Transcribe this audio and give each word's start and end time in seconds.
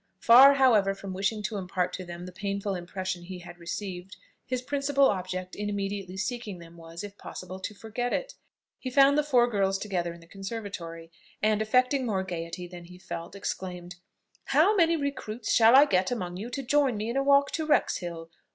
Far, 0.17 0.55
however, 0.55 0.95
from 0.95 1.13
wishing 1.13 1.43
to 1.43 1.57
impart 1.57 1.93
to 1.93 2.03
them 2.03 2.25
the 2.25 2.31
painful 2.31 2.73
impression 2.73 3.21
he 3.21 3.37
had 3.37 3.59
received, 3.59 4.17
his 4.47 4.63
principal 4.63 5.05
object 5.09 5.55
in 5.55 5.69
immediately 5.69 6.17
seeking 6.17 6.57
them 6.57 6.75
was, 6.75 7.03
if 7.03 7.19
possible, 7.19 7.59
to 7.59 7.75
forget 7.75 8.11
it. 8.11 8.33
He 8.79 8.89
found 8.89 9.15
the 9.15 9.21
four 9.23 9.47
girls 9.47 9.77
together 9.77 10.11
in 10.11 10.19
the 10.19 10.25
conservatory, 10.25 11.11
and, 11.39 11.61
affecting 11.61 12.07
more 12.07 12.23
gaiety 12.23 12.65
than 12.67 12.85
he 12.85 12.97
felt, 12.97 13.35
exclaimed, 13.35 13.97
"How 14.45 14.75
many 14.75 14.95
recruits 14.97 15.51
shall 15.53 15.75
I 15.75 15.85
get 15.85 16.09
among 16.09 16.35
you 16.35 16.49
to 16.49 16.63
join 16.63 16.97
me 16.97 17.11
in 17.11 17.15
a 17.15 17.21
walk 17.21 17.51
to 17.51 17.67
Wrexhill? 17.67 18.31